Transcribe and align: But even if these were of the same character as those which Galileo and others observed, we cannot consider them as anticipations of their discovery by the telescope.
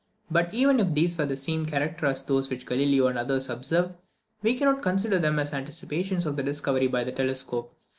But 0.31 0.51
even 0.51 0.79
if 0.79 0.95
these 0.95 1.15
were 1.15 1.25
of 1.25 1.29
the 1.29 1.37
same 1.37 1.63
character 1.63 2.07
as 2.07 2.23
those 2.23 2.49
which 2.49 2.65
Galileo 2.65 3.05
and 3.05 3.19
others 3.19 3.51
observed, 3.51 3.93
we 4.41 4.55
cannot 4.55 4.81
consider 4.81 5.19
them 5.19 5.37
as 5.37 5.53
anticipations 5.53 6.25
of 6.25 6.37
their 6.37 6.45
discovery 6.45 6.87
by 6.87 7.03
the 7.03 7.11
telescope. 7.11 7.71